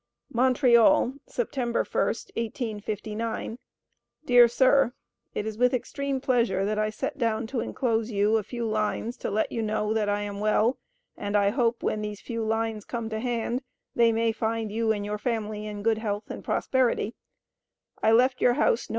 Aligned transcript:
MONTREAL, 0.33 1.13
September 1.27 1.83
1st 1.83 2.31
1859. 2.35 3.59
DEAR 4.25 4.47
SIR: 4.47 4.93
It 5.35 5.45
is 5.45 5.59
with 5.59 5.75
extreme 5.75 6.19
pleasure 6.19 6.65
that 6.65 6.79
I 6.79 6.89
set 6.89 7.19
down 7.19 7.45
to 7.45 7.59
inclose 7.59 8.09
you 8.09 8.37
a 8.37 8.41
few 8.41 8.65
lines 8.67 9.15
to 9.17 9.29
let 9.29 9.51
you 9.51 9.61
know 9.61 9.93
that 9.93 10.09
I 10.09 10.21
am 10.21 10.39
well 10.39 10.79
& 11.01 11.03
I 11.19 11.51
hope 11.51 11.83
when 11.83 12.01
these 12.01 12.19
few 12.19 12.43
lines 12.43 12.83
come 12.83 13.11
to 13.11 13.19
hand 13.19 13.61
they 13.93 14.11
may 14.11 14.31
find 14.31 14.71
you 14.71 14.91
& 14.93 15.03
your 15.03 15.19
family 15.19 15.67
in 15.67 15.83
good 15.83 15.99
health 15.99 16.31
and 16.31 16.43
prosperity 16.43 17.13
I 18.01 18.11
left 18.11 18.41
your 18.41 18.53
house 18.55 18.89
Nov. 18.89 18.89